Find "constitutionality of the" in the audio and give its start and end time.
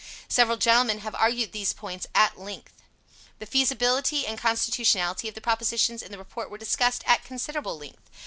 4.39-5.41